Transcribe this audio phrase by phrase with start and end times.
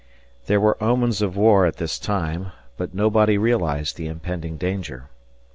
[0.47, 5.11] There were omens of war at this time, but nobody realized the impending danger.